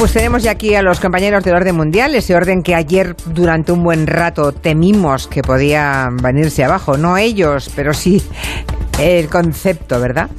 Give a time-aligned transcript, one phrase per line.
[0.00, 3.70] Pues tenemos ya aquí a los compañeros del orden mundial, ese orden que ayer durante
[3.70, 6.96] un buen rato temimos que podía venirse abajo.
[6.96, 8.22] No ellos, pero sí
[8.98, 10.30] el concepto, ¿verdad?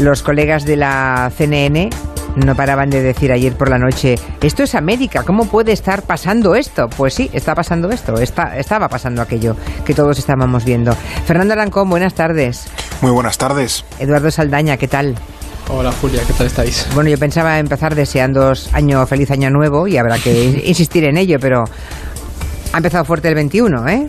[0.00, 1.90] Los colegas de la CNN
[2.34, 6.56] no paraban de decir ayer por la noche, esto es América, ¿cómo puede estar pasando
[6.56, 6.90] esto?
[6.90, 9.54] Pues sí, está pasando esto, está, estaba pasando aquello
[9.84, 10.92] que todos estábamos viendo.
[11.24, 12.66] Fernando Arancón, buenas tardes.
[13.00, 13.84] Muy buenas tardes.
[14.00, 15.14] Eduardo Saldaña, ¿qué tal?
[15.68, 16.86] Hola Julia, ¿qué tal estáis?
[16.94, 21.38] Bueno, yo pensaba empezar deseando año feliz año nuevo y habrá que insistir en ello,
[21.40, 21.64] pero
[22.72, 24.08] ha empezado fuerte el 21, ¿eh?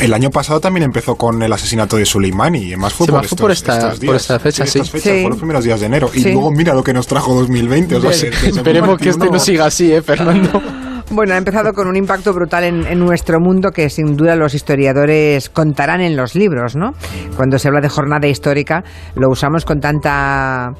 [0.00, 3.50] El año pasado también empezó con el asesinato de Soleimani y más fue, por, por,
[3.52, 4.80] esta, por esta fecha, sí.
[4.80, 6.10] Estas fechas, los primeros días de enero.
[6.12, 7.96] Y luego mira lo que nos trajo 2020.
[7.96, 10.60] O sea, Esperemos que este no siga así, ¿eh, Fernando?
[11.10, 15.50] Bueno, ha empezado con un impacto brutal en, nuestro mundo que sin duda los historiadores
[15.50, 16.94] contarán en los libros, ¿no?
[17.36, 20.72] Cuando se habla de jornada histórica, lo usamos con tanta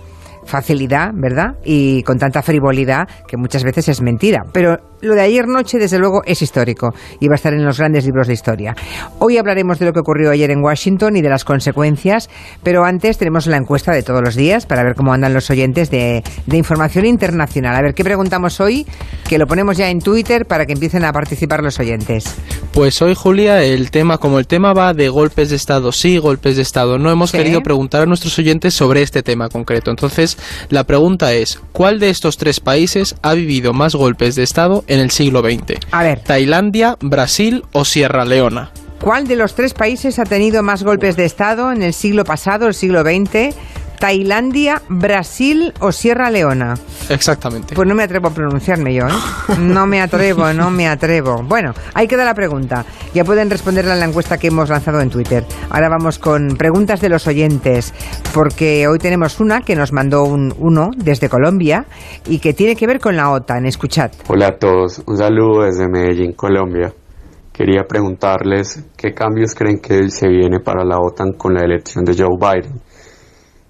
[0.46, 1.54] facilidad, ¿verdad?
[1.64, 4.44] Y con tanta frivolidad que muchas veces es mentira.
[4.52, 7.78] Pero lo de ayer noche, desde luego, es histórico y va a estar en los
[7.78, 8.74] grandes libros de historia.
[9.18, 12.30] Hoy hablaremos de lo que ocurrió ayer en Washington y de las consecuencias,
[12.62, 15.90] pero antes tenemos la encuesta de todos los días para ver cómo andan los oyentes
[15.90, 17.76] de, de información internacional.
[17.76, 18.86] A ver, ¿qué preguntamos hoy?
[19.28, 22.34] Que lo ponemos ya en Twitter para que empiecen a participar los oyentes.
[22.72, 26.56] Pues hoy, Julia, el tema, como el tema va de golpes de Estado sí, golpes
[26.56, 27.38] de Estado no, hemos ¿Sí?
[27.38, 29.90] querido preguntar a nuestros oyentes sobre este tema concreto.
[29.90, 30.33] Entonces,
[30.68, 35.00] la pregunta es, ¿cuál de estos tres países ha vivido más golpes de Estado en
[35.00, 35.78] el siglo XX?
[35.90, 36.20] A ver.
[36.20, 38.70] ¿Tailandia, Brasil o Sierra Leona?
[39.00, 42.68] ¿Cuál de los tres países ha tenido más golpes de Estado en el siglo pasado,
[42.68, 43.54] el siglo XX?
[44.04, 46.74] Tailandia, Brasil o Sierra Leona.
[47.08, 47.74] Exactamente.
[47.74, 49.56] Pues no me atrevo a pronunciarme yo, ¿eh?
[49.58, 51.42] No me atrevo, no me atrevo.
[51.42, 52.84] Bueno, ahí queda la pregunta.
[53.14, 55.46] Ya pueden responderla en la encuesta que hemos lanzado en Twitter.
[55.70, 57.94] Ahora vamos con preguntas de los oyentes,
[58.34, 61.86] porque hoy tenemos una que nos mandó un, uno desde Colombia
[62.26, 63.64] y que tiene que ver con la OTAN.
[63.64, 64.10] Escuchad.
[64.28, 66.92] Hola a todos, un saludo desde Medellín, Colombia.
[67.54, 72.12] Quería preguntarles qué cambios creen que se viene para la OTAN con la elección de
[72.12, 72.83] Joe Biden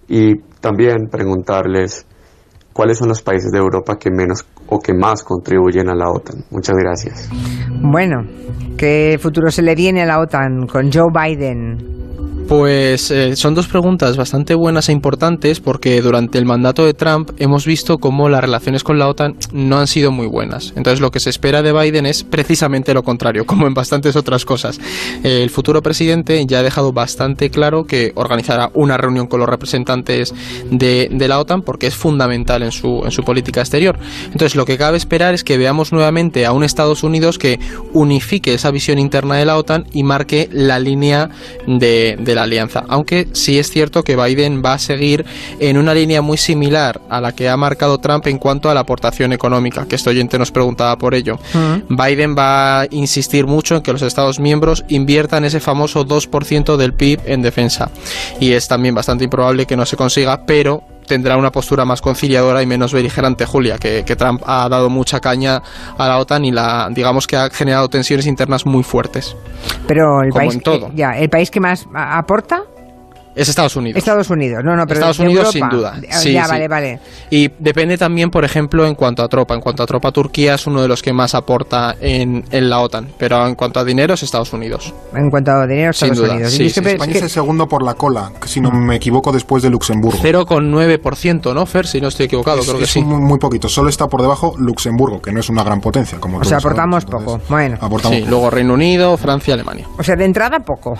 [0.09, 2.07] y también preguntarles
[2.73, 6.45] cuáles son los países de Europa que menos o que más contribuyen a la OTAN.
[6.51, 7.31] Muchas gracias.
[7.81, 8.23] Bueno,
[8.77, 12.04] ¿qué futuro se le viene a la OTAN con Joe Biden?
[12.49, 17.31] Pues eh, son dos preguntas bastante buenas e importantes porque durante el mandato de Trump
[17.38, 20.75] hemos visto cómo las relaciones con la OTAN no han sido muy buenas.
[20.77, 24.44] Entonces lo que se espera de Biden es precisamente lo contrario, como en bastantes otras
[24.44, 24.78] cosas.
[25.22, 30.34] El futuro presidente ya ha dejado bastante claro que organizará una reunión con los representantes
[30.71, 33.99] de, la OTAN porque es fundamental en su, en su política exterior.
[34.26, 37.59] Entonces lo que cabe esperar es que veamos nuevamente a un Estados Unidos que
[37.94, 41.31] unifique esa visión interna de la OTAN y marque la línea
[41.66, 42.84] de, de la alianza.
[42.89, 45.25] Aunque sí es cierto que Biden va a seguir
[45.61, 48.81] en una línea muy similar a la que ha marcado Trump en cuanto a la
[48.81, 51.39] aportación económica, que este oyente nos preguntaba por ello.
[51.55, 51.84] Uh -huh.
[51.89, 56.94] Biden va a insistir mucho en que los Estados miembros inviertan ese famoso 2% del
[56.94, 57.91] PIB en defensa.
[58.41, 62.63] Y es también bastante improbable que no se consiga, pero tendrá una postura más conciliadora
[62.63, 65.63] y menos beligerante, Julia, que, que, Trump ha dado mucha caña
[65.97, 69.37] a la OTAN y la, digamos que ha generado tensiones internas muy fuertes.
[69.87, 70.91] Pero el Como país, en todo.
[70.95, 72.65] ya, el país que más aporta
[73.34, 73.99] es Estados Unidos.
[73.99, 75.71] Estados Unidos, no, no, pero Estados Unidos Europa.
[75.71, 75.95] sin duda.
[76.09, 76.34] Ya, Sí, sí.
[76.37, 77.00] vale, vale.
[77.31, 79.55] Y depende también, por ejemplo, en cuanto a tropa.
[79.55, 82.81] En cuanto a tropa, Turquía es uno de los que más aporta en, en la
[82.81, 83.09] OTAN.
[83.19, 84.94] Pero en cuanto a dinero, es Estados Unidos.
[85.15, 86.53] En cuanto a dinero, Estados duda, Unidos.
[86.53, 89.62] sí, es España que- es el segundo por la cola, si no me equivoco, después
[89.62, 90.19] de Luxemburgo.
[90.23, 91.87] 0,9%, ¿no, Fer?
[91.87, 93.03] Si no estoy equivocado, es, creo que es sí.
[93.03, 93.69] muy, muy poquito.
[93.69, 96.19] Solo está por debajo Luxemburgo, que no es una gran potencia.
[96.21, 97.19] Como o sea, aportamos poco.
[97.34, 98.31] Entonces, Bueno, aportamos Sí, poco.
[98.31, 99.87] luego Reino Unido, Francia, Alemania.
[99.99, 100.94] o sea, de entrada poco.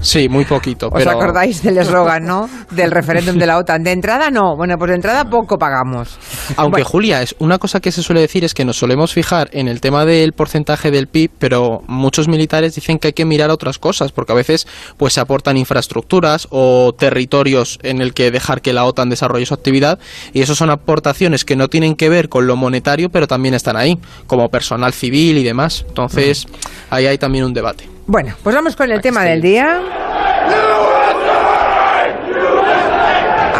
[0.00, 0.86] Sí, muy poquito.
[0.88, 1.10] ¿Os pero...
[1.10, 2.48] acordáis del eslogan, no?
[2.70, 3.82] Del referéndum de la OTAN.
[3.82, 4.56] De entrada no.
[4.56, 6.18] Bueno, pues de entrada poco pagamos.
[6.56, 9.48] Aunque Bueno, Julia, es una cosa que se suele decir es que nos solemos fijar
[9.52, 13.50] en el tema del porcentaje del PIB, pero muchos militares dicen que hay que mirar
[13.50, 14.66] otras cosas, porque a veces
[14.96, 19.54] pues se aportan infraestructuras o territorios en el que dejar que la OTAN desarrolle su
[19.54, 19.98] actividad,
[20.32, 23.76] y eso son aportaciones que no tienen que ver con lo monetario, pero también están
[23.76, 25.84] ahí, como personal civil y demás.
[25.88, 26.46] Entonces,
[26.90, 27.97] ahí hay también un debate.
[28.10, 29.80] Bueno, pues vamos con el tema del día.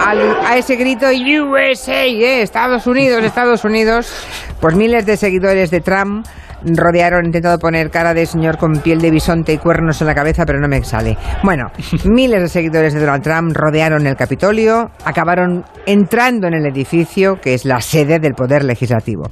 [0.06, 4.10] Al- a ese grito USA, eh, Estados Unidos, Estados Unidos,
[4.58, 6.26] pues miles de seguidores de Trump
[6.64, 10.44] rodearon, intentado poner cara de señor con piel de bisonte y cuernos en la cabeza,
[10.44, 11.16] pero no me sale.
[11.43, 11.70] Bueno,
[12.05, 17.55] miles de seguidores de Donald Trump rodearon el Capitolio, acabaron entrando en el edificio que
[17.55, 19.25] es la sede del Poder Legislativo.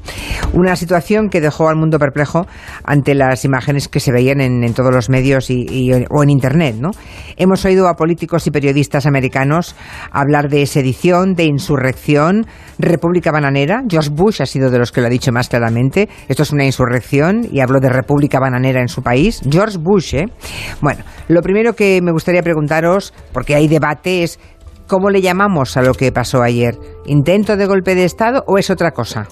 [0.53, 2.47] Una situación que dejó al mundo perplejo
[2.85, 6.77] ante las imágenes que se veían en, todos los medios y, o en Internet.
[6.79, 6.91] ¿no?
[7.37, 9.75] Hemos oído a políticos y periodistas americanos
[10.11, 12.47] hablar de sedición, de insurrección,
[12.79, 13.83] República Bananera.
[13.89, 16.09] George Bush ha sido de los que lo ha dicho más claramente.
[16.29, 17.16] Esto es una insurrección
[17.51, 19.41] y habló de República Bananera en su país.
[19.49, 20.27] George Bush, ¿eh?
[20.81, 24.39] Bueno, lo primero que me gustaría preguntaros, porque hay debate, es
[24.87, 26.77] ¿cómo le llamamos a lo que pasó ayer?
[27.07, 29.29] ¿Intento de golpe de Estado o es otra cosa?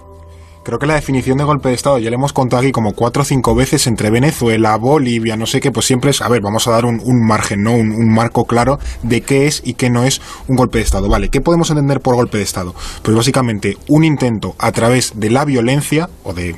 [0.64, 3.20] Creo que la definición de golpe de Estado ya le hemos contado aquí como cuatro
[3.20, 6.66] o cinco veces entre Venezuela, Bolivia, no sé qué, pues siempre es, a ver, vamos
[6.66, 7.74] a dar un, margen, ¿no?
[7.74, 11.06] Un, marco claro de qué es y qué no es un golpe de Estado.
[11.10, 12.74] Vale, ¿qué podemos entender por golpe de Estado?
[13.02, 16.56] Pues básicamente un intento a través de la violencia o de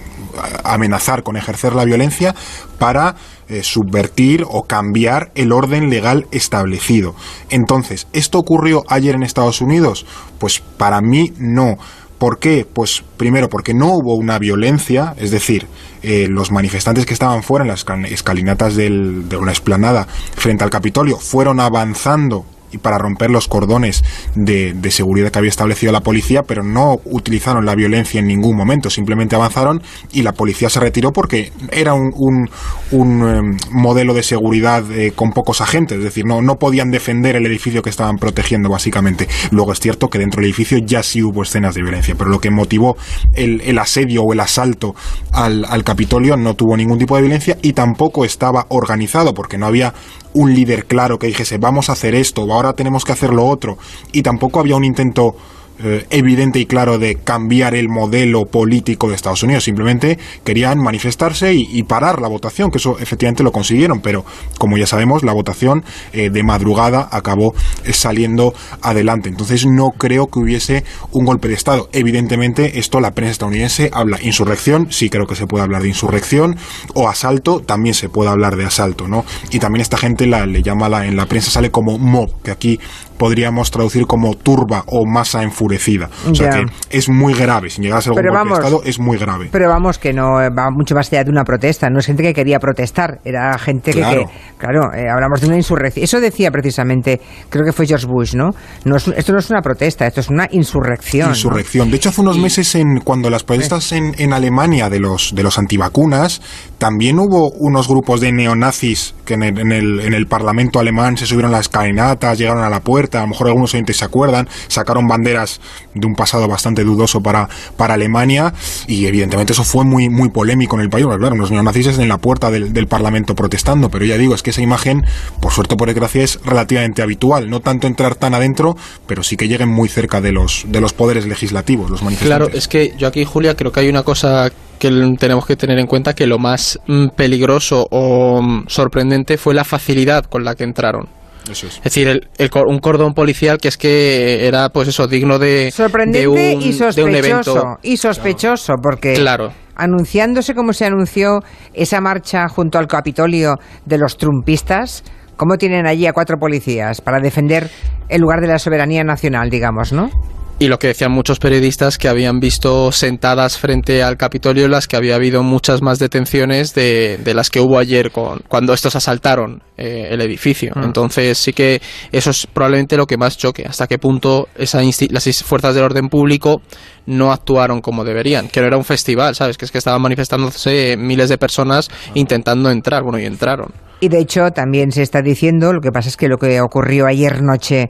[0.63, 2.33] amenazar con ejercer la violencia
[2.79, 3.17] para
[3.49, 7.17] eh, subvertir o cambiar el orden legal establecido.
[7.51, 10.07] Entonces, ¿esto ocurrió ayer en Estados Unidos?
[10.39, 11.79] Pues para mí no.
[12.19, 12.67] ¿Por qué?
[12.71, 15.67] Pues primero porque no hubo una violencia, es decir,
[16.03, 21.19] eh, los manifestantes que estaban fuera en las escalinatas de una esplanada frente al Capitolio
[21.19, 22.47] fueron avanzando
[22.79, 27.75] para romper los cordones de, seguridad que había establecido la policía, pero no utilizaron la
[27.75, 29.83] violencia en ningún momento, simplemente avanzaron
[30.13, 32.49] y la policía se retiró porque era un,
[32.93, 37.83] em, modelo de seguridad eh, con pocos agentes, es decir, no, podían defender el edificio
[37.83, 39.29] que estaban protegiendo básicamente.
[39.51, 42.41] Luego es cierto que dentro del edificio ya sí hubo escenas de violencia, pero lo
[42.41, 42.97] que motivó
[43.35, 44.95] el, el asedio o el asalto
[45.33, 49.67] al, al Capitolio no tuvo ningún tipo de violencia y tampoco estaba organizado porque no
[49.67, 49.93] había
[50.37, 53.79] un líder claro que dijese vamos a hacer esto, ahora tenemos que hacer lo otro,
[54.13, 55.37] y tampoco había un intento
[55.83, 59.65] eh, evidente y claro de cambiar el modelo político de Estados Unidos.
[59.65, 64.25] Simplemente querían manifestarse y, parar la votación, que eso efectivamente lo consiguieron, pero
[64.59, 69.29] como ya sabemos, la votación eh, de madrugada acabó eh, saliendo adelante.
[69.29, 71.89] Entonces no creo que hubiese un golpe de Estado.
[71.93, 76.57] Evidentemente, esto la prensa estadounidense habla insurrección, sí creo que se puede hablar de insurrección,
[76.95, 79.25] o asalto, también se puede hablar de asalto, ¿no?
[79.51, 82.51] Y también esta gente la, le llama la, en la prensa sale como mob, que
[82.51, 82.81] aquí
[83.17, 86.09] podríamos traducir como turba o masa enfurecida.
[86.31, 88.99] O sea que es muy grave, sin llegar a ser un golpe de Estado, es
[88.99, 89.49] muy grave.
[89.51, 92.33] Pero vamos, que no va mucho más allá de una protesta, no es gente que
[92.33, 94.27] quería protestar, era gente que,
[94.59, 96.05] claro, eh, hablamos de una insurrección.
[96.05, 98.51] Eso decía precisamente, creo que fue George Bush, ¿no?
[98.85, 101.31] no esto no es una protesta, esto es una insurrección.
[101.31, 101.91] Insurrección.
[101.91, 105.43] De hecho, hace unos meses, en, cuando las protestas en, en Alemania de los, de
[105.43, 106.41] los antivacunas,
[106.79, 111.17] también hubo unos grupos de neonazis que en el, en el, en el Parlamento alemán
[111.17, 114.49] se subieron las caenatas, llegaron a la puerta a lo mejor algunos oyentes se acuerdan,
[114.69, 115.56] sacaron banderas
[115.95, 118.53] de un pasado bastante dudoso para, para Alemania
[118.87, 122.19] y evidentemente eso fue muy, muy polémico en el país, claro, los neonazis en la
[122.19, 125.05] puerta del, del, Parlamento protestando, pero ya digo, es que esa imagen,
[125.41, 128.77] por suerte o por desgracia, es relativamente habitual, no tanto entrar tan adentro,
[129.07, 132.49] pero sí que lleguen muy cerca de los, de los poderes legislativos, los manifestantes.
[132.49, 135.79] Claro, es que yo aquí, Julia, creo que hay una cosa que tenemos que tener
[135.79, 140.55] en cuenta que lo más mm, peligroso o mm, sorprendente fue la facilidad con la
[140.55, 141.09] que entraron.
[141.53, 141.83] Es.
[141.83, 146.63] decir, el, un cordón policial que es que era, pues eso, digno de, Sorprendente un,
[146.63, 147.77] y sospechoso.
[147.83, 149.53] Y sospechoso, porque claro.
[149.75, 151.41] anunciándose como se anunció
[151.75, 153.55] esa marcha junto al Capitolio
[153.85, 155.05] de los trumpistas,
[155.37, 157.71] ¿cómo tienen allí a cuatro policías para defender
[158.09, 160.11] el lugar de la soberanía nacional, digamos, no?
[160.59, 164.97] Y lo que decían muchos periodistas que habían visto sentadas frente al Capitolio las que
[164.97, 169.63] había habido muchas más detenciones de, de las que hubo ayer con, cuando estos asaltaron
[169.77, 170.73] eh, el edificio.
[170.75, 170.85] Mm.
[170.85, 173.67] Entonces sí que eso es probablemente lo que más choque.
[173.69, 176.63] Hasta qué punto esa las fuerzas del orden público
[177.05, 178.49] no actuaron como deberían.
[178.49, 179.59] Que no era un festival, ¿sabes?
[179.59, 183.03] Que es que estaban manifestándose miles de personas intentando entrar.
[183.03, 183.75] Bueno, y entraron.
[183.99, 187.07] Y de hecho también se está diciendo, lo que pasa es que lo que ocurrió
[187.07, 187.89] ayer noche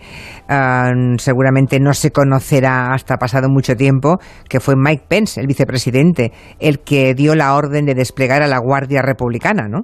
[0.48, 6.32] ah, seguramente no se conocerá hasta pasado mucho tiempo, que fue Mike Pence, el vicepresidente,
[6.60, 9.82] el que dio la orden de desplegar a la Guardia Republicana, ¿no?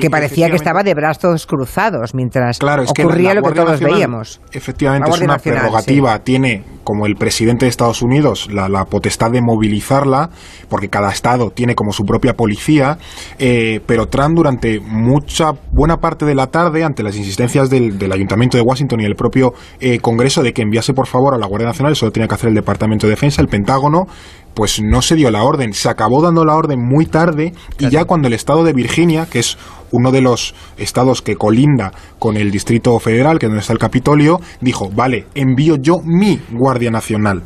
[0.00, 4.40] que parecía que estaba de brazos cruzados mientras ocurría lo que todos veíamos.
[4.52, 6.18] Efectivamente, es una prerrogativa.
[6.20, 10.30] Tiene, como el presidente de Estados Unidos, la, potestad de movilizarla,
[10.68, 12.98] porque cada estado tiene como su propia policía.
[13.40, 18.56] Eh, pero Trump, durante mucha buena parte de la tarde, ante las insistencias del, Ayuntamiento
[18.56, 21.66] de Washington y el propio eh, Congreso de que enviase por favor a la Guardia
[21.66, 24.06] Nacional, eso lo tenía que hacer el Departamento de Defensa, el Pentágono,
[24.54, 25.72] pues no se dio la orden.
[25.72, 29.40] Se acabó dando la orden muy tarde y ya cuando el estado de Virginia, que
[29.40, 29.58] es
[29.92, 33.78] uno de los estados que colinda con el Distrito Federal, que es donde está el
[33.78, 37.42] Capitolio, dijo, vale, envío yo mi Guardia Nacional.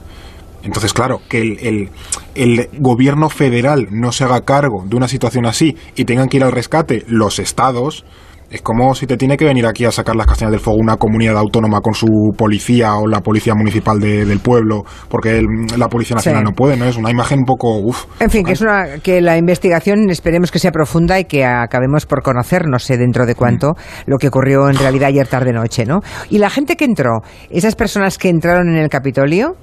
[0.63, 1.89] Entonces, claro, que el, el,
[2.35, 6.45] el, gobierno federal no se haga cargo de una situación así y tengan que ir
[6.45, 8.05] al rescate los estados,
[8.50, 10.97] es como si te tiene que venir aquí a sacar las castañas del fuego una
[10.97, 15.42] comunidad autónoma con su policía o la policía municipal de, del pueblo, porque
[15.76, 16.87] la Policía Nacional no puede, ¿no?
[16.87, 17.78] Es una imagen un poco...
[17.78, 21.45] Uf, en fin, que, es una, que la investigación esperemos que sea profunda y que
[21.45, 24.11] acabemos por conocer, no sé dentro de cuánto, mm.
[24.11, 26.00] lo que ocurrió en realidad ayer tarde-noche, ¿no?
[26.28, 29.57] Y la gente que entró, esas personas que entraron en el Capitolio,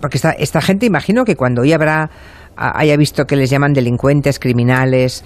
[0.00, 2.10] porque esta, esta gente imagino que cuando hoy habrá
[2.56, 5.22] haya visto que les llaman delincuentes, criminales,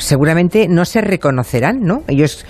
[0.00, 2.02] seguramente no se reconocerán, ¿no?
[2.08, 2.44] Ellos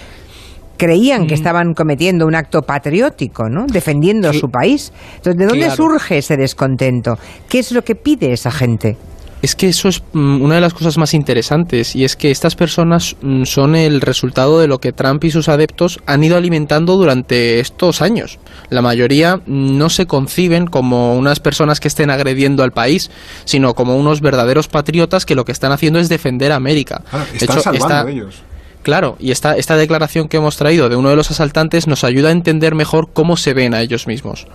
[0.77, 1.39] creían que mm.
[1.39, 3.67] estaban cometiendo un acto patriótico, ¿no?
[3.67, 4.93] Defendiendo su país.
[5.17, 7.19] Entonces, ¿de dónde surge ese descontento?
[7.49, 8.97] ¿Qué es lo que pide esa gente?
[9.43, 12.55] Es que eso es mm, una de las cosas más interesantes y es que estas
[12.57, 16.97] personas mm, son el resultado de lo que Trump y sus adeptos han ido alimentando
[16.97, 18.39] durante estos años.
[18.69, 23.11] La mayoría no se conciben como unas personas que estén agrediendo al país,
[23.45, 27.03] sino como unos verdaderos patriotas que lo que están haciendo es defender a América.
[27.13, 28.43] Ah, están salvando ellos.
[28.83, 32.31] Claro, y esta, esta declaración que hemos traído de uno de los asaltantes nos ayuda
[32.31, 34.47] a entender mejor cómo se ven a ellos mismos.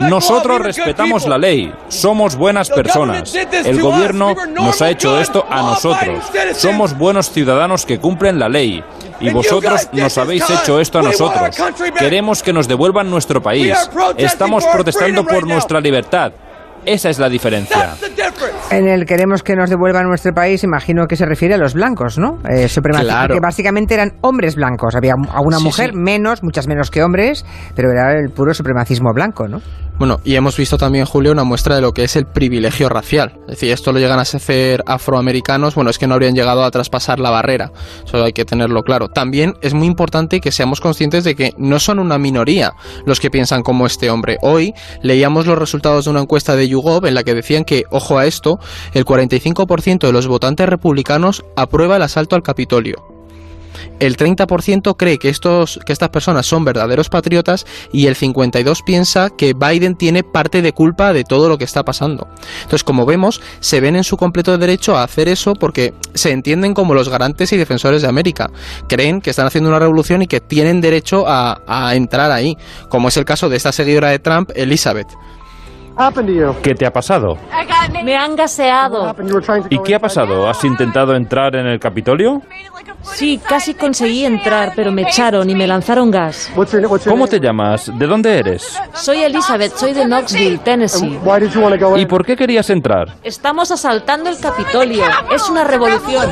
[0.00, 3.34] Nosotros respetamos la ley, somos buenas personas.
[3.34, 6.24] El gobierno nos ha hecho esto a nosotros.
[6.54, 8.82] Somos buenos ciudadanos que cumplen la ley.
[9.20, 11.56] Y vosotros nos habéis hecho esto a nosotros.
[11.98, 13.76] Queremos que nos devuelvan nuestro país.
[14.16, 16.32] Estamos protestando por nuestra libertad.
[16.86, 17.94] Esa es la diferencia.
[18.70, 22.18] En el queremos que nos devuelvan nuestro país, imagino que se refiere a los blancos,
[22.18, 22.38] ¿no?
[22.48, 22.68] Eh,
[23.34, 24.94] Que básicamente eran hombres blancos.
[24.94, 29.60] Había alguna mujer, menos, muchas menos que hombres, pero era el puro supremacismo blanco, ¿no?
[29.98, 33.38] Bueno, y hemos visto también, Julio, una muestra de lo que es el privilegio racial.
[33.42, 36.70] Es decir, esto lo llegan a hacer afroamericanos, bueno, es que no habrían llegado a
[36.70, 37.72] traspasar la barrera.
[38.04, 39.08] Eso hay que tenerlo claro.
[39.08, 42.74] También es muy importante que seamos conscientes de que no son una minoría
[43.06, 44.36] los que piensan como este hombre.
[44.42, 48.18] Hoy leíamos los resultados de una encuesta de YouGov en la que decían que, ojo
[48.18, 48.60] a esto,
[48.92, 53.15] el 45% de los votantes republicanos aprueba el asalto al Capitolio
[54.00, 59.30] el 30% cree que, estos, que estas personas son verdaderos patriotas y el 52% piensa
[59.30, 62.28] que Biden tiene parte de culpa de todo lo que está pasando.
[62.62, 66.74] Entonces, como vemos, se ven en su completo derecho a hacer eso porque se entienden
[66.74, 68.50] como los garantes y defensores de América.
[68.88, 72.56] Creen que están haciendo una revolución y que tienen derecho a, a entrar ahí,
[72.88, 75.08] como es el caso de esta seguidora de Trump, Elizabeth.
[76.62, 77.36] ¿Qué te ha pasado?
[78.04, 79.14] Me han gaseado.
[79.70, 80.46] ¿Y qué ha pasado?
[80.48, 82.42] ¿Has intentado entrar en el Capitolio?
[83.02, 86.52] Sí, casi conseguí entrar, pero me echaron y me lanzaron gas.
[87.08, 87.90] ¿Cómo te llamas?
[87.98, 88.78] ¿De dónde eres?
[88.92, 91.18] Soy Elizabeth, soy de Knoxville, Tennessee.
[91.96, 93.16] ¿Y por qué querías entrar?
[93.22, 95.04] Estamos asaltando el Capitolio.
[95.32, 96.30] Es una revolución.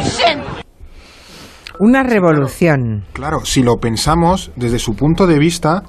[1.79, 3.05] Una revolución.
[3.13, 5.83] Claro, si lo pensamos desde su punto de vista,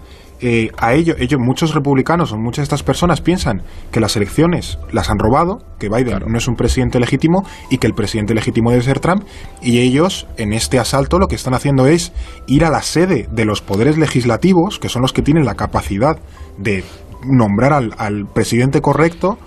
[0.48, 4.78] eh, a ello, ellos, muchos republicanos o muchas de estas personas piensan que las elecciones
[4.92, 8.70] las han robado, que Biden no es un presidente legítimo y que el presidente legítimo
[8.70, 9.24] debe ser Trump,
[9.64, 12.14] y ellos en este asalto lo que están haciendo es
[12.46, 16.20] ir a la sede de los poderes legislativos, que son los que tienen la capacidad
[16.60, 16.84] de
[17.24, 19.40] nombrar al, al presidente correcto,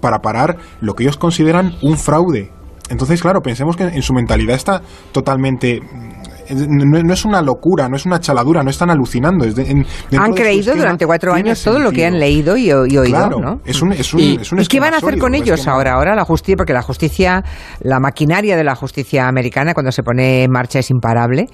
[0.00, 2.52] para parar lo que ellos consideran un fraude.
[2.90, 5.80] Entonces, claro, pensemos que en su mentalidad está totalmente
[6.50, 9.44] no, es una locura, no es una chaladura, no están alucinando.
[9.44, 13.92] han creído durante cuatro años todo lo que han leído y, oído, claro, Es un,
[13.92, 15.94] es un, ¿Y, qué van a hacer con ellos ahora?
[15.94, 17.42] Ahora la justicia, porque la justicia,
[17.80, 21.46] la maquinaria de la justicia americana cuando se pone en marcha es imparable.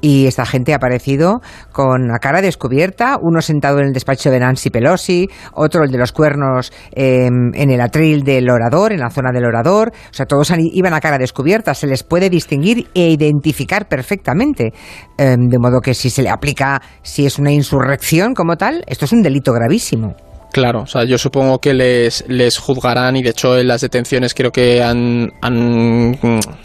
[0.00, 1.40] Y esta gente ha aparecido
[1.72, 5.98] con la cara descubierta, uno sentado en el despacho de Nancy Pelosi, otro el de
[5.98, 10.26] los cuernos em, en el atril del orador, en la zona del orador, o sea,
[10.26, 15.80] todos iban a cara descubierta, se les puede distinguir e identificar perfectamente Em, de modo
[15.80, 19.52] que si se le aplica, si es una insurrección como tal, esto es un delito
[19.52, 20.14] gravísimo.
[20.52, 24.32] Claro, o sea, yo supongo que les, les juzgarán y de hecho en las detenciones
[24.32, 26.18] creo que han, han,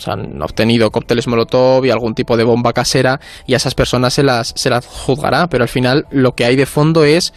[0.05, 4.23] han, obtenido cócteles molotov y algún tipo de bomba casera y a esas personas se
[4.23, 7.33] las, se las juzgará, pero al final lo que hay de fondo es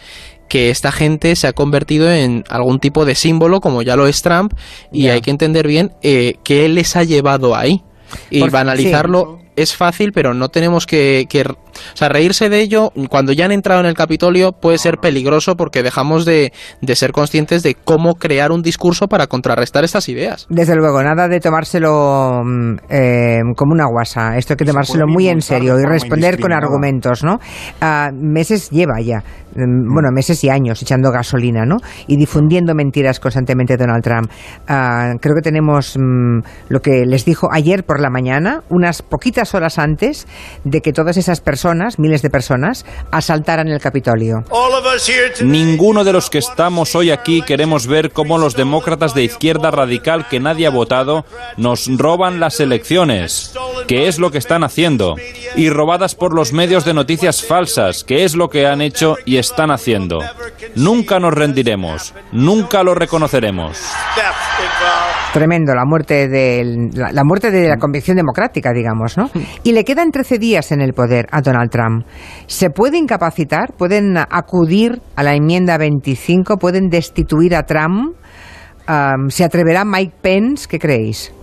[0.47, 4.21] que esta gente se ha convertido en algún tipo de símbolo como ya lo es
[4.21, 4.53] Trump
[4.91, 7.83] y hay que entender bien eh, qué les ha llevado ahí.
[8.29, 11.27] Y banalizarlo es fácil, pero no tenemos que,
[11.93, 15.55] o sea, reírse de ello cuando ya han entrado en el Capitolio puede ser peligroso
[15.55, 20.47] porque dejamos de, de, ser conscientes de cómo crear un discurso para contrarrestar estas ideas.
[20.49, 24.37] Desde luego, nada de tomárselo mm, eh, como una guasa.
[24.37, 27.39] Esto hay que tomárselo muy en serio y responder con argumentos, ¿no?
[27.81, 29.23] Ah, meses lleva ya,
[29.55, 31.77] mm, bueno, meses y años echando gasolina, ¿no?
[32.07, 34.31] Y difundiendo mentiras constantemente Donald Trump.
[34.67, 39.53] Ah, creo que tenemos mm, lo que les dijo ayer por la mañana, unas poquitas
[39.53, 40.27] horas antes
[40.63, 44.45] de que todas esas personas personas, miles de personas, asaltaran el Capitolio.
[45.41, 50.29] Ninguno de los que estamos hoy aquí queremos ver cómo los demócratas de izquierda radical
[50.29, 51.25] que nadie ha votado
[51.57, 53.53] nos roban las elecciones,
[53.85, 55.17] que es lo que están haciendo,
[55.57, 59.35] y robadas por los medios de noticias falsas, que es lo que han hecho y
[59.35, 60.21] están haciendo.
[60.75, 63.81] Nunca nos rendiremos, nunca lo reconoceremos.
[65.33, 69.29] Tremendo, la muerte de la, la muerte de la convicción democrática, digamos, ¿no?
[69.63, 72.05] Y le quedan 13 días en el poder a Donald Trump.
[72.47, 73.73] ¿Se puede incapacitar?
[73.77, 76.57] ¿Pueden acudir a la enmienda 25?
[76.57, 78.15] ¿Pueden destituir a Trump?
[78.87, 80.67] Um, ¿Se atreverá Mike Pence?
[80.67, 81.33] ¿Qué creéis?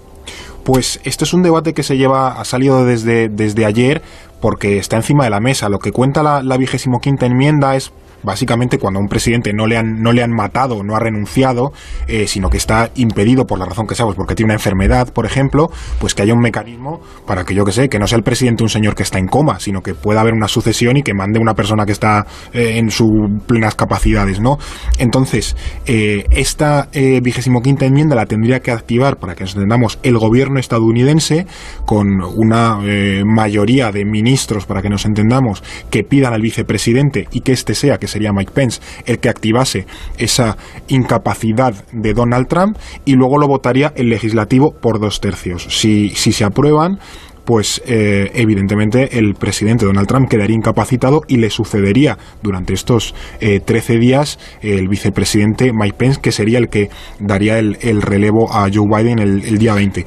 [0.65, 4.01] Pues esto es un debate que se lleva, ha salido desde, desde ayer
[4.41, 5.69] porque está encima de la mesa.
[5.69, 7.93] Lo que cuenta la, la vigésimo quinta enmienda es
[8.25, 11.73] básicamente cuando a un presidente no le han, no le han matado, no ha renunciado,
[12.09, 15.13] eh, sino que está impedido por la razón que sea, pues porque tiene una enfermedad,
[15.13, 18.19] por ejemplo, pues que haya un mecanismo para que yo que sé, que no sea
[18.19, 21.03] el presidente un señor que está en coma, sino que pueda haber una sucesión y
[21.03, 23.11] que mande una persona que está eh, en sus
[23.47, 24.59] plenas capacidades, ¿no?
[24.99, 30.19] Entonces, eh, esta vigésimo quinta enmienda la tendría que activar, para que nos entendamos, el
[30.19, 31.47] gobierno estadounidense
[31.85, 32.79] con una
[33.25, 37.99] mayoría de ministros, para que nos entendamos, que pidan al vicepresidente y que éste sea,
[37.99, 39.87] que sería Mike Pence, el que activase
[40.19, 40.57] esa
[40.89, 45.67] incapacidad de Donald Trump y luego lo votaría el legislativo por dos tercios.
[45.69, 46.99] Si, si se aprueban,
[47.45, 53.61] pues eh, evidentemente el presidente Donald Trump quedaría incapacitado y le sucedería durante estos eh,
[53.61, 58.69] 13 días el vicepresidente Mike Pence, que sería el que daría el, el relevo a
[58.73, 60.07] Joe Biden el, el, día 20.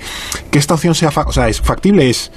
[0.49, 2.31] Que esta opción sea, o sea, es factible, es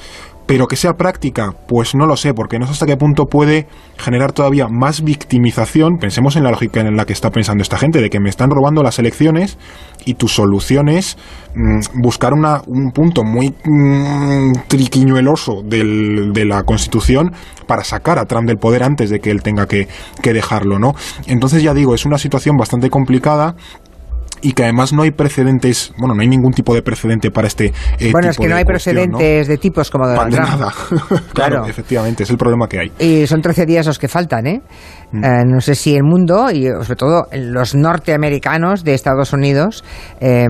[0.50, 3.68] pero que sea práctica, pues no lo sé, porque no sé hasta qué punto puede
[3.96, 5.98] generar todavía más victimización.
[6.00, 8.50] Pensemos en la lógica en la que está pensando esta gente, de que me están
[8.50, 9.58] robando las elecciones
[10.04, 11.16] y tu solución es
[11.54, 17.30] mmm, buscar una, un punto muy mmm, triquiñueloso del, de la Constitución
[17.68, 19.86] para sacar a Trump del poder antes de que él tenga que,
[20.20, 20.94] que dejarlo, ¿no?
[21.28, 23.54] Entonces ya digo, es una situación bastante complicada
[24.42, 27.66] y que además no hay precedentes, bueno, no hay ningún tipo de precedente para este
[27.98, 29.52] eh, Bueno, tipo es que no de hay cuestión, precedentes ¿no?
[29.52, 30.50] de tipos como Donald de Trump.
[30.50, 30.72] nada.
[31.08, 31.66] claro, Claro.
[31.66, 32.92] efectivamente, es el problema que hay.
[32.98, 34.62] Y son 13 días los que faltan, ¿eh?
[35.12, 35.24] Mm.
[35.24, 39.84] Eh, no sé si el mundo y sobre todo los norteamericanos de Estados Unidos
[40.20, 40.46] eh,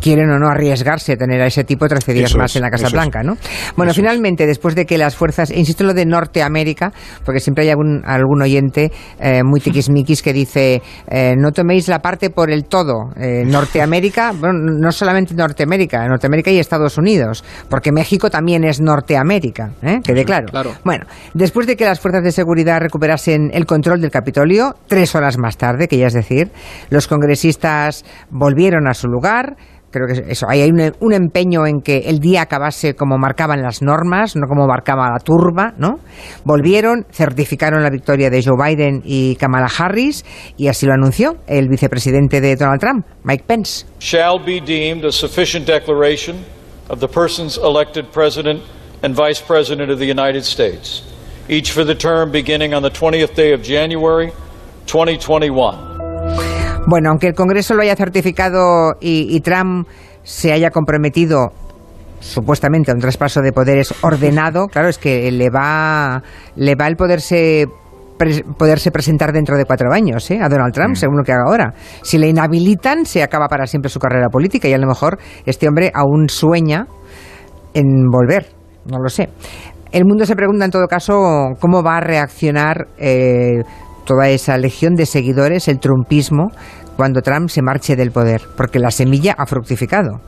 [0.00, 2.62] quieren o no arriesgarse a tener a ese tipo 13 días Eso más es, en
[2.62, 3.26] la Casa Blanca, es.
[3.26, 3.36] ¿no?
[3.76, 6.92] Bueno, Eso finalmente, después de que las fuerzas, insisto lo de Norteamérica,
[7.24, 12.00] porque siempre hay algún, algún oyente eh, muy tiquismiquis que dice, eh, no toméis la
[12.00, 13.10] parte por el todo.
[13.16, 19.72] Eh, Norteamérica, bueno, no solamente Norteamérica, Norteamérica y Estados Unidos, porque México también es Norteamérica,
[19.82, 20.00] ¿eh?
[20.02, 20.46] quede claro.
[20.46, 20.72] claro.
[20.84, 25.38] Bueno, después de que las fuerzas de seguridad recuperasen el control del Capitolio, tres horas
[25.38, 26.50] más tarde, que ya es decir,
[26.90, 29.56] los congresistas volvieron a su lugar.
[29.90, 33.80] Creo que eso, hay un, un, empeño en que el día acabase como marcaban las
[33.80, 36.00] normas, no como marcaba la turba, ¿no?
[36.44, 40.26] Volvieron, certificaron la victoria de Joe Biden y Kamala Harris,
[40.58, 43.86] y así lo anunció el vicepresidente de Donald Trump, Mike Pence.
[43.98, 46.44] Shall be deemed a sufficient declaration
[46.90, 48.60] of the persons elected president
[49.02, 51.02] and vice president of the United States,
[51.48, 54.32] each for the term beginning on the 20th day of January
[54.86, 55.98] 2021.
[56.86, 59.86] Bueno, aunque el Congreso lo haya certificado y, y Trump
[60.22, 61.52] se haya comprometido
[62.20, 66.22] supuestamente a un traspaso de poderes ordenado, claro, es que le va,
[66.56, 67.66] le va el poderse
[68.56, 70.40] poderse presentar dentro de cuatro años ¿eh?
[70.42, 70.96] a Donald Trump, mm.
[70.96, 71.74] según lo que haga ahora.
[72.02, 75.68] Si le inhabilitan, se acaba para siempre su carrera política y a lo mejor este
[75.68, 76.86] hombre aún sueña
[77.74, 78.46] en volver,
[78.86, 79.28] no lo sé.
[79.90, 83.62] El mundo se pregunta en todo caso cómo va a reaccionar eh,
[84.04, 86.50] toda esa legión de seguidores, el trumpismo,
[86.96, 90.20] cuando Trump se marche del poder, porque la semilla ha fructificado.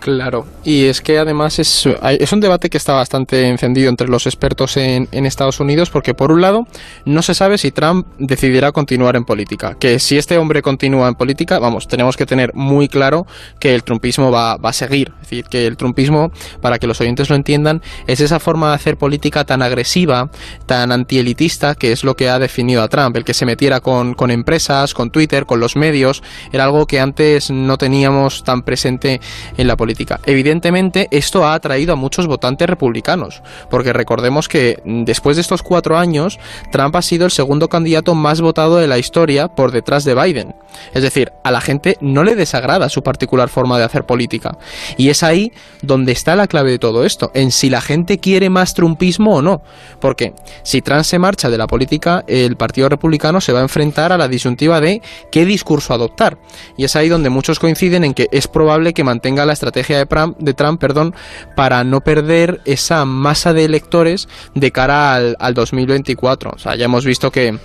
[0.00, 1.86] Claro, y es que además es,
[2.32, 6.30] un debate que está bastante encendido entre los expertos en, en, Estados Unidos porque por
[6.30, 6.66] un lado
[7.04, 11.14] no se sabe si Trump decidirá continuar en política, que si este hombre continúa en
[11.14, 13.26] política, vamos, tenemos que tener muy claro
[13.58, 16.30] que el trumpismo va, va a seguir, es decir, que el trumpismo,
[16.60, 20.30] para que los oyentes lo entiendan, es esa forma de hacer política tan agresiva,
[20.66, 24.14] tan antielitista, que es lo que ha definido a Trump, el que se metiera con,
[24.14, 29.20] con empresas, con Twitter, con los medios, era algo que antes no teníamos tan presente
[29.56, 29.85] en la política
[30.24, 35.98] Evidentemente, esto ha atraído a muchos votantes republicanos, porque recordemos que después de estos cuatro
[35.98, 36.38] años,
[36.72, 40.54] Trump ha sido el segundo candidato más votado de la historia por detrás de Biden.
[40.94, 44.58] Es decir, a la gente no le desagrada su particular forma de hacer política.
[44.96, 48.50] Y es ahí donde está la clave de todo esto, en si la gente quiere
[48.50, 49.62] más trumpismo o no.
[50.00, 54.12] Porque si Trump se marcha de la política, el Partido Republicano se va a enfrentar
[54.12, 56.38] a la disyuntiva de qué discurso adoptar.
[56.76, 60.34] Y es ahí donde muchos coinciden en que es probable que mantenga la estrategia estrategia
[60.38, 61.14] de Trump, perdón,
[61.54, 66.50] para no perder esa masa de electores de cara al, al 2024.
[66.50, 67.58] O ya hemos visto que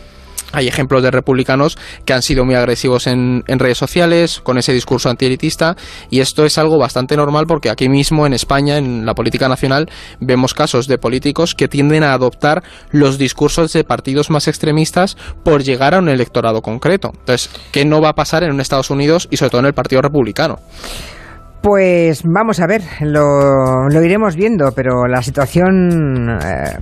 [0.53, 4.73] hay ejemplos de republicanos que han sido muy agresivos en, en, redes sociales, con ese
[4.73, 5.77] discurso antielitista,
[6.09, 9.89] y esto es algo bastante normal porque aquí mismo en España, en la política nacional,
[10.19, 15.63] vemos casos de políticos que tienden a adoptar los discursos de partidos más extremistas por
[15.63, 17.11] llegar a un electorado concreto.
[17.13, 20.01] Entonces, ¿qué no va a pasar en Estados Unidos y sobre todo en el Partido
[20.01, 20.59] Republicano?
[21.61, 26.79] Pues vamos a ver, lo, lo iremos viendo, pero la situación eh,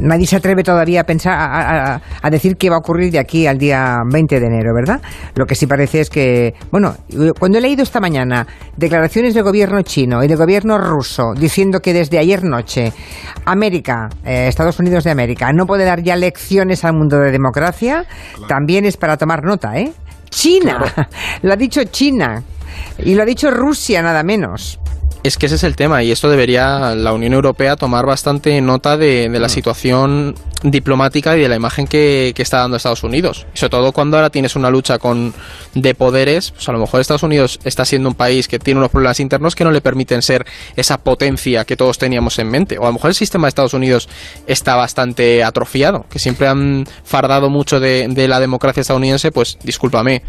[0.00, 3.18] nadie se atreve todavía a pensar a, a, a, decir qué va a ocurrir de
[3.18, 5.00] aquí al día 20 de enero, ¿verdad?
[5.34, 6.94] Lo que sí parece es que, bueno,
[7.40, 11.92] cuando he leído esta mañana declaraciones del gobierno chino y del gobierno ruso diciendo que
[11.92, 12.92] desde ayer noche
[13.44, 18.04] América, eh, Estados Unidos de América, no puede dar ya lecciones al mundo de democracia,
[18.34, 18.46] claro.
[18.46, 19.92] también es para tomar nota, ¿eh?
[20.30, 21.08] China, claro.
[21.42, 22.42] lo ha dicho China,
[22.98, 24.78] y lo ha dicho Rusia, nada menos.
[25.22, 28.96] Es que ese es el tema y esto debería la Unión Europea tomar bastante nota
[28.96, 33.46] de, de la situación diplomática y de la imagen que, que, está dando Estados Unidos.
[33.54, 35.34] Y sobre todo cuando ahora tienes una lucha con
[35.74, 38.90] de poderes, pues a lo mejor Estados Unidos está siendo un país que tiene unos
[38.90, 42.78] problemas internos que no le permiten ser esa potencia que todos teníamos en mente.
[42.78, 44.08] O a lo mejor el sistema de Estados Unidos
[44.46, 50.22] está bastante atrofiado, que siempre han fardado mucho de, de la democracia estadounidense, pues discúlpame,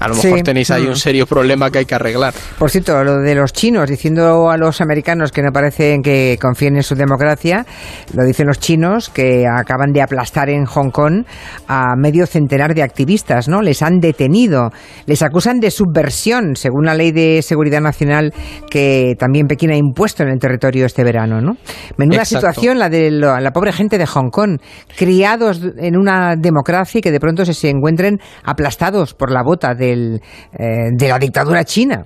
[0.00, 0.42] a lo mejor sí.
[0.42, 2.34] tenéis ahí un serio problema que hay que arreglar.
[2.58, 6.76] Por cierto, lo de los chinos diciendo a los americanos que no parecen que confíen
[6.76, 7.66] en su democracia,
[8.14, 11.24] lo dicen los chinos que acaban de aplastar en Hong Kong
[11.66, 13.60] a medio centenar de activistas, ¿no?
[13.60, 14.70] Les han detenido,
[15.04, 18.32] les acusan de subversión, según la ley de seguridad nacional
[18.70, 21.56] que también Pekín ha impuesto en el territorio este verano, ¿no?
[21.98, 22.46] Menuda Exacto.
[22.46, 24.58] situación la de la pobre gente de Hong Kong,
[24.96, 29.74] criados en una democracia y que de pronto se, se encuentren aplastados por la bota
[29.74, 32.04] del, eh, de la dictadura china.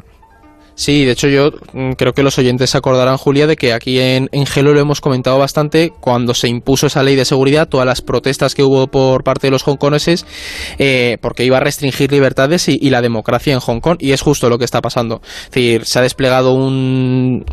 [0.74, 4.00] Sí, de hecho yo mm, creo que los oyentes se acordarán, Julia, de que aquí
[4.00, 7.86] en, en Gelo lo hemos comentado bastante cuando se impuso esa ley de seguridad, todas
[7.86, 10.26] las protestas que hubo por parte de los hongkoneses,
[10.78, 14.22] eh, porque iba a restringir libertades y, y, la democracia en Hong Kong, y es
[14.22, 15.20] justo lo que está pasando.
[15.44, 17.44] Es decir, se ha desplegado un,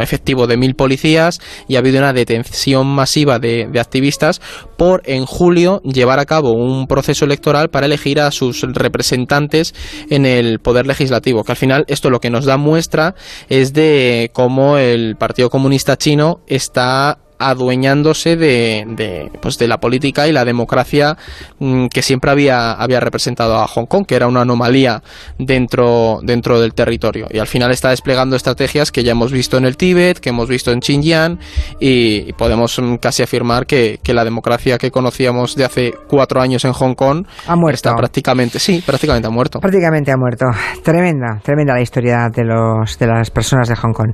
[0.00, 4.40] efectivo de mil policías y ha habido una detención masiva de, de activistas
[4.76, 9.74] por en julio llevar a cabo un proceso electoral para elegir a sus representantes
[10.10, 13.14] en el poder legislativo, que al final esto lo que nos da muestra
[13.48, 20.26] es de cómo el Partido Comunista Chino está adueñándose de, de, pues de la política
[20.28, 21.16] y la democracia
[21.58, 25.02] mmm, que siempre había, había representado a Hong Kong, que era una anomalía
[25.38, 27.26] dentro, dentro del territorio.
[27.30, 30.48] Y al final está desplegando estrategias que ya hemos visto en el Tíbet, que hemos
[30.48, 31.38] visto en Xinjiang,
[31.80, 36.40] y, y podemos mmm, casi afirmar que, que, la democracia que conocíamos de hace cuatro
[36.40, 37.74] años en Hong Kong ha muerto.
[37.74, 39.60] está prácticamente, sí, prácticamente ha muerto.
[39.60, 40.46] Prácticamente ha muerto.
[40.82, 44.12] Tremenda, tremenda la historia de, los, de las personas de Hong Kong.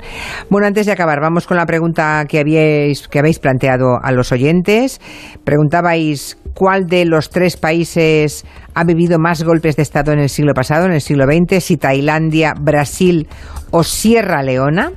[0.51, 4.33] Bueno, antes de acabar, vamos con la pregunta que habíais que habéis planteado a los
[4.33, 5.01] oyentes.
[5.45, 10.53] Preguntabais cuál de los tres países ha vivido más golpes de Estado en el siglo
[10.53, 13.29] pasado, en el siglo XX, si Tailandia, Brasil
[13.71, 14.91] o Sierra Leona.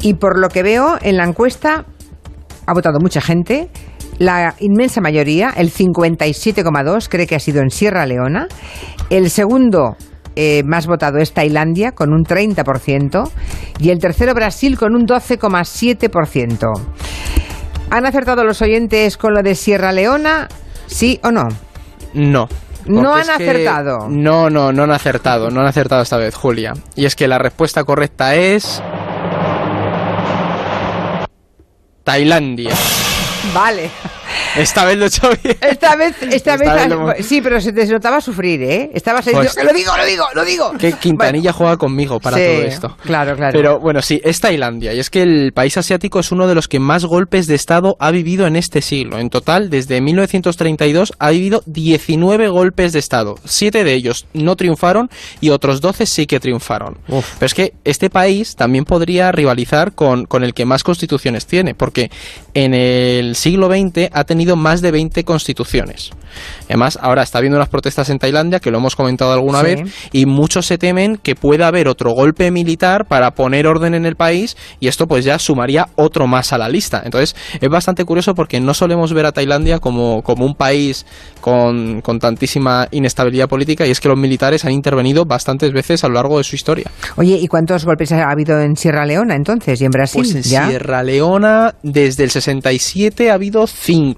[0.00, 1.84] Y por lo que veo en la encuesta
[2.64, 3.70] ha votado mucha gente.
[4.18, 8.46] La inmensa mayoría, el 57,2, cree que ha sido en Sierra Leona.
[9.10, 9.96] El segundo
[10.36, 13.28] eh, más votado es Tailandia con un 30%
[13.80, 17.07] y el tercero Brasil con un 12,7%.
[17.90, 20.48] ¿Han acertado los oyentes con lo de Sierra Leona?
[20.86, 21.48] ¿Sí o no?
[22.12, 22.48] No.
[22.84, 24.08] No han acertado.
[24.08, 25.50] No, no, no han acertado.
[25.50, 26.72] No han acertado esta vez, Julia.
[26.94, 28.82] Y es que la respuesta correcta es.
[32.04, 32.74] Tailandia.
[33.52, 33.90] Vale.
[34.56, 35.56] Esta vez lo he hecho bien.
[35.60, 37.14] Esta vez, esta, esta vez, vez lo...
[37.22, 38.90] sí, pero se te notaba sufrir, ¿eh?
[38.94, 40.72] Estabas ahí, pues, lo digo, lo digo, lo digo.
[40.78, 41.58] Que Quintanilla bueno.
[41.58, 42.96] juega conmigo para sí, todo esto.
[43.02, 43.52] Claro, claro.
[43.52, 44.94] Pero bueno, sí, es Tailandia.
[44.94, 47.96] Y es que el país asiático es uno de los que más golpes de Estado
[48.00, 49.18] ha vivido en este siglo.
[49.18, 53.36] En total, desde 1932 ha vivido 19 golpes de Estado.
[53.44, 56.98] Siete de ellos no triunfaron y otros 12 sí que triunfaron.
[57.08, 57.34] Uf.
[57.38, 61.74] Pero es que este país también podría rivalizar con, con el que más constituciones tiene,
[61.74, 62.10] porque
[62.54, 66.10] en el siglo XX ha tenido más de 20 constituciones.
[66.66, 69.66] Además, ahora está habiendo unas protestas en Tailandia, que lo hemos comentado alguna sí.
[69.66, 74.06] vez, y muchos se temen que pueda haber otro golpe militar para poner orden en
[74.06, 77.02] el país, y esto pues ya sumaría otro más a la lista.
[77.04, 81.06] Entonces, es bastante curioso porque no solemos ver a Tailandia como, como un país
[81.40, 86.08] con, con tantísima inestabilidad política, y es que los militares han intervenido bastantes veces a
[86.08, 86.90] lo largo de su historia.
[87.16, 90.22] Oye, ¿y cuántos golpes ha habido en Sierra Leona entonces y en Brasil?
[90.22, 90.68] Pues en ¿ya?
[90.68, 93.66] Sierra Leona, desde el 67 ha habido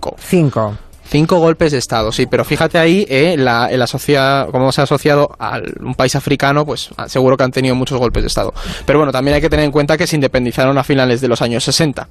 [0.00, 0.16] cinco.
[0.18, 0.76] Cinco.
[1.10, 5.34] Cinco golpes de Estado, sí, pero fíjate ahí, eh, la, la cómo se ha asociado
[5.40, 8.54] a un país africano, pues ah, seguro que han tenido muchos golpes de Estado.
[8.86, 11.42] Pero bueno, también hay que tener en cuenta que se independizaron a finales de los
[11.42, 12.08] años 60.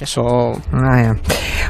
[0.00, 0.52] Eso.
[0.72, 1.14] Ah,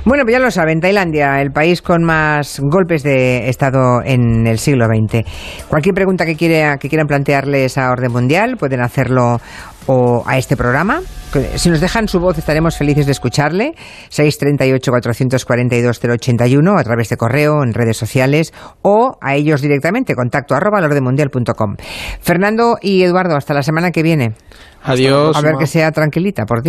[0.05, 4.59] bueno, pues ya lo saben, Tailandia, el país con más golpes de Estado en el
[4.59, 5.25] siglo XX.
[5.69, 9.39] Cualquier pregunta que, quiera, que quieran plantearles a Orden Mundial pueden hacerlo
[9.87, 11.01] o a este programa.
[11.57, 13.75] Si nos dejan su voz estaremos felices de escucharle.
[14.11, 20.81] 638-442-081 a través de correo, en redes sociales o a ellos directamente, contacto arroba
[22.21, 24.35] Fernando y Eduardo, hasta la semana que viene.
[24.83, 25.37] Adiós.
[25.37, 26.65] A ver que sea tranquilita, por Dios.